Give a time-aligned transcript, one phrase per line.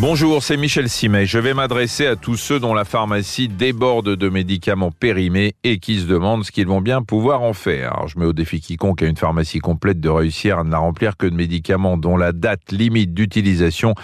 [0.00, 1.26] Bonjour, c'est Michel Simet.
[1.26, 6.00] Je vais m'adresser à tous ceux dont la pharmacie déborde de médicaments périmés et qui
[6.00, 8.08] se demandent ce qu'ils vont bien pouvoir en faire.
[8.08, 11.18] Je mets au défi quiconque à une pharmacie complète de réussir à ne la remplir
[11.18, 13.94] que de médicaments dont la date limite d'utilisation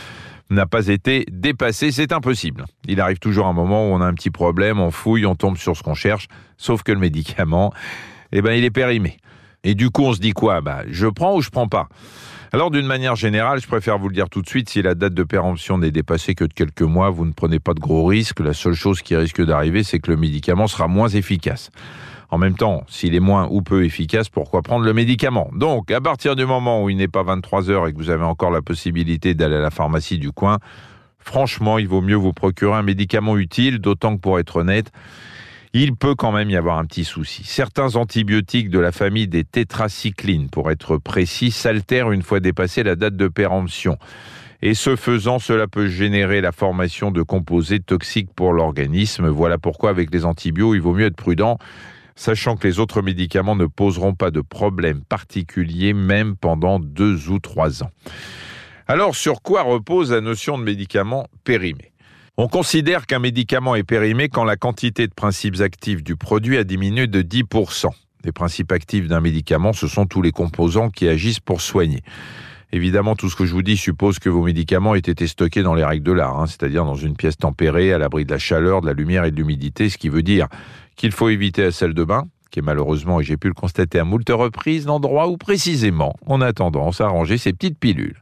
[0.50, 1.90] n'a pas été dépassée.
[1.92, 2.66] C'est impossible.
[2.86, 5.56] Il arrive toujours un moment où on a un petit problème, on fouille, on tombe
[5.56, 6.28] sur ce qu'on cherche,
[6.58, 7.72] sauf que le médicament,
[8.32, 9.16] eh ben, il est périmé.
[9.64, 10.60] Et du coup, on se dit quoi?
[10.60, 11.88] Bah, Je prends ou je prends pas?
[12.52, 15.14] Alors d'une manière générale, je préfère vous le dire tout de suite, si la date
[15.14, 18.40] de péremption n'est dépassée que de quelques mois, vous ne prenez pas de gros risques.
[18.40, 21.70] La seule chose qui risque d'arriver, c'est que le médicament sera moins efficace.
[22.28, 25.50] En même temps, s'il est moins ou peu efficace, pourquoi prendre le médicament?
[25.54, 28.24] Donc, à partir du moment où il n'est pas 23 heures et que vous avez
[28.24, 30.58] encore la possibilité d'aller à la pharmacie du coin,
[31.18, 34.90] franchement, il vaut mieux vous procurer un médicament utile, d'autant que pour être honnête,
[35.82, 37.42] il peut quand même y avoir un petit souci.
[37.44, 42.96] Certains antibiotiques de la famille des tétracyclines, pour être précis, s'altèrent une fois dépassée la
[42.96, 43.98] date de péremption.
[44.62, 49.28] Et ce faisant, cela peut générer la formation de composés toxiques pour l'organisme.
[49.28, 51.58] Voilà pourquoi avec les antibiotiques, il vaut mieux être prudent,
[52.14, 57.38] sachant que les autres médicaments ne poseront pas de problème particulier même pendant deux ou
[57.38, 57.90] trois ans.
[58.88, 61.92] Alors, sur quoi repose la notion de médicament périmé?
[62.38, 66.64] On considère qu'un médicament est périmé quand la quantité de principes actifs du produit a
[66.64, 67.88] diminué de 10%.
[68.24, 72.02] Les principes actifs d'un médicament, ce sont tous les composants qui agissent pour soigner.
[72.72, 75.74] Évidemment, tout ce que je vous dis suppose que vos médicaments aient été stockés dans
[75.74, 78.82] les règles de l'art, hein, c'est-à-dire dans une pièce tempérée, à l'abri de la chaleur,
[78.82, 80.48] de la lumière et de l'humidité, ce qui veut dire
[80.96, 83.98] qu'il faut éviter la salle de bain, qui est malheureusement, et j'ai pu le constater
[83.98, 88.16] à moult reprises, l'endroit où précisément on a tendance à ranger ces petites pilules.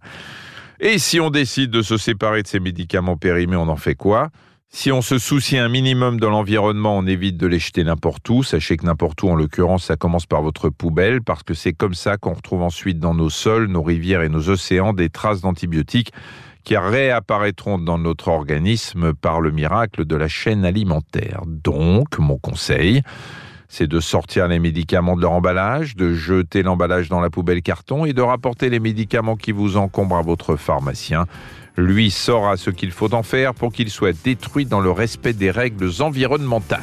[0.81, 4.31] Et si on décide de se séparer de ces médicaments périmés, on en fait quoi?
[4.71, 8.43] Si on se soucie un minimum de l'environnement, on évite de les jeter n'importe où.
[8.43, 11.95] Sachez que n'importe où, en l'occurrence, ça commence par votre poubelle, parce que c'est comme
[11.95, 16.11] ça qu'on retrouve ensuite dans nos sols, nos rivières et nos océans des traces d'antibiotiques
[16.65, 21.43] qui réapparaîtront dans notre organisme par le miracle de la chaîne alimentaire.
[21.47, 23.03] Donc, mon conseil,
[23.69, 28.05] c'est de sortir les médicaments de leur emballage, de jeter l'emballage dans la poubelle carton
[28.05, 31.27] et de rapporter les médicaments qui vous encombrent à votre pharmacien.
[31.77, 35.51] Lui saura ce qu'il faut en faire pour qu'il soit détruit dans le respect des
[35.51, 36.81] règles environnementales.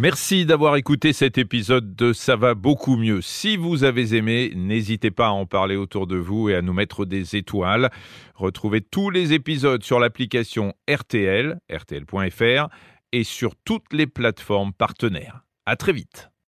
[0.00, 3.20] Merci d'avoir écouté cet épisode de Ça va beaucoup mieux.
[3.20, 6.72] Si vous avez aimé, n'hésitez pas à en parler autour de vous et à nous
[6.72, 7.90] mettre des étoiles.
[8.36, 12.68] Retrouvez tous les épisodes sur l'application RTL, rtl.fr
[13.10, 15.47] et sur toutes les plateformes partenaires.
[15.68, 16.30] À très vite.